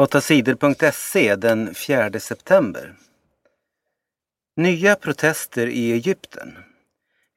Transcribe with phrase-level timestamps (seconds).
[0.00, 2.94] 8sidor.se den 4 september.
[4.56, 6.58] Nya protester i Egypten.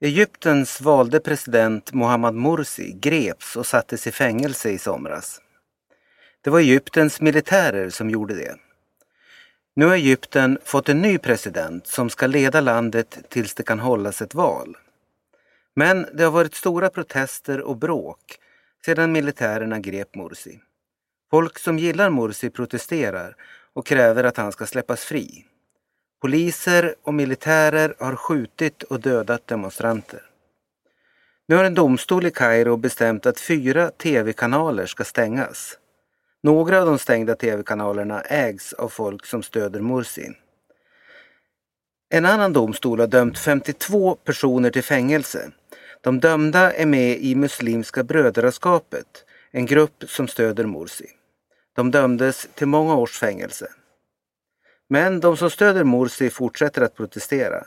[0.01, 5.41] Egyptens valde president Mohammad Morsi greps och sattes i fängelse i somras.
[6.41, 8.55] Det var Egyptens militärer som gjorde det.
[9.75, 14.21] Nu har Egypten fått en ny president som ska leda landet tills det kan hållas
[14.21, 14.77] ett val.
[15.75, 18.39] Men det har varit stora protester och bråk
[18.85, 20.59] sedan militärerna grep Morsi.
[21.33, 23.35] Folk som gillar Morsi protesterar
[23.73, 25.45] och kräver att han ska släppas fri.
[26.21, 30.21] Poliser och militärer har skjutit och dödat demonstranter.
[31.47, 35.77] Nu har en domstol i Kairo bestämt att fyra tv-kanaler ska stängas.
[36.43, 40.31] Några av de stängda tv-kanalerna ägs av folk som stöder Mursi.
[42.09, 45.51] En annan domstol har dömt 52 personer till fängelse.
[46.01, 51.07] De dömda är med i Muslimska brödraskapet, en grupp som stöder Mursi.
[51.75, 53.67] De dömdes till många års fängelse.
[54.87, 57.65] Men de som stöder Morsi fortsätter att protestera.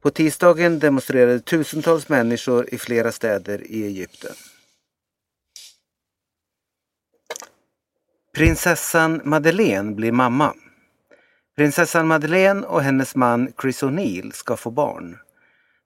[0.00, 4.34] På tisdagen demonstrerade tusentals människor i flera städer i Egypten.
[8.34, 10.54] Prinsessan Madeleine blir mamma.
[11.56, 15.18] Prinsessan Madeleine och hennes man Chris O'Neill ska få barn.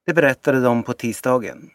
[0.07, 1.71] Det berättade de på tisdagen.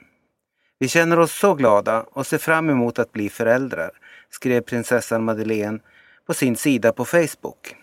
[0.80, 3.92] Vi känner oss så glada och ser fram emot att bli föräldrar,
[4.36, 5.80] skrev prinsessan Madeleine
[6.26, 7.76] på sin sida på Facebook.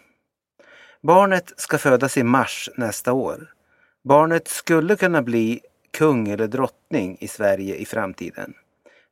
[1.02, 3.54] Barnet ska födas i mars nästa år.
[4.04, 8.54] Barnet skulle kunna bli kung eller drottning i Sverige i framtiden.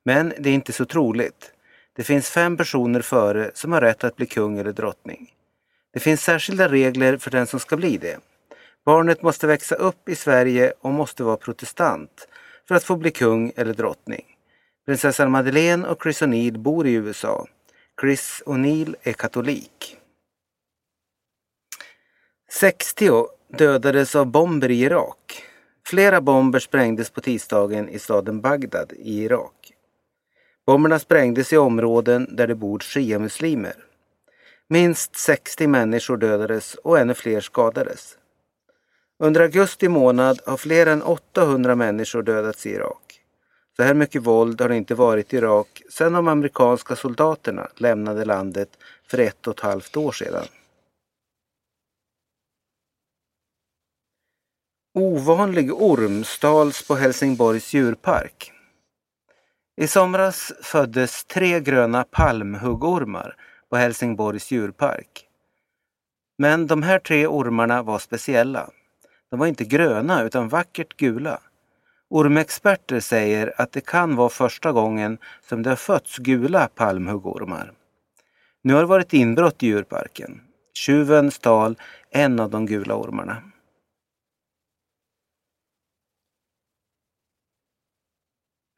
[0.05, 1.53] Men det är inte så troligt.
[1.97, 5.33] Det finns fem personer före som har rätt att bli kung eller drottning.
[5.93, 8.19] Det finns särskilda regler för den som ska bli det.
[8.85, 12.29] Barnet måste växa upp i Sverige och måste vara protestant
[12.69, 14.25] för att få bli kung eller drottning.
[14.89, 17.47] Prinsessan Madeleine och Chris O'Neill bor i USA.
[18.01, 19.97] Chris O'Neill är katolik.
[22.51, 25.43] 60 dödades av bomber i Irak.
[25.87, 29.73] Flera bomber sprängdes på tisdagen i staden Bagdad i Irak.
[30.67, 33.85] Bomberna sprängdes i områden där det bor shia-muslimer.
[34.69, 38.19] Minst 60 människor dödades och ännu fler skadades.
[39.19, 43.08] Under augusti månad har fler än 800 människor dödats i Irak.
[43.81, 48.25] Så här mycket våld har det inte varit i Irak sedan de amerikanska soldaterna lämnade
[48.25, 48.69] landet
[49.07, 50.47] för ett och ett halvt år sedan.
[54.95, 58.53] Ovanlig orm stals på Helsingborgs djurpark.
[59.77, 63.37] I somras föddes tre gröna palmhuggormar
[63.71, 65.27] på Helsingborgs djurpark.
[66.39, 68.71] Men de här tre ormarna var speciella.
[69.31, 71.41] De var inte gröna utan vackert gula.
[72.11, 77.73] Ormexperter säger att det kan vara första gången som det har fötts gula palmhuggormar.
[78.63, 80.41] Nu har det varit inbrott i djurparken.
[80.75, 81.77] Tjuven stal
[82.11, 83.43] en av de gula ormarna.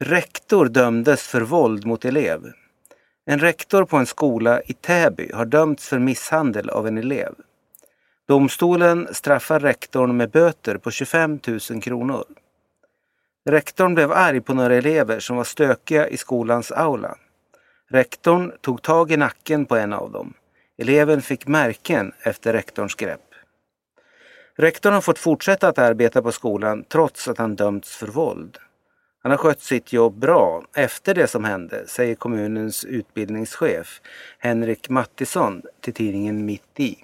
[0.03, 2.53] Rektor dömdes för våld mot elev.
[3.25, 7.35] En rektor på en skola i Täby har dömts för misshandel av en elev.
[8.27, 12.25] Domstolen straffar rektorn med böter på 25 000 kronor.
[13.45, 17.15] Rektorn blev arg på några elever som var stökiga i skolans aula.
[17.89, 20.33] Rektorn tog tag i nacken på en av dem.
[20.77, 23.21] Eleven fick märken efter rektorns grepp.
[24.55, 28.57] Rektorn har fått fortsätta att arbeta på skolan trots att han dömts för våld.
[29.23, 34.01] Han har skött sitt jobb bra efter det som hände, säger kommunens utbildningschef
[34.39, 36.97] Henrik Mattisson till tidningen Mitt i.